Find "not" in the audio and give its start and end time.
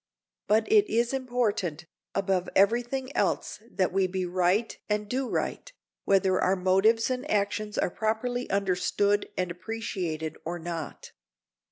10.57-11.11